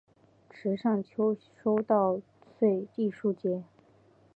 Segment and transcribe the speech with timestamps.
[0.49, 2.19] 池上秋收稻
[2.57, 3.63] 穗艺术节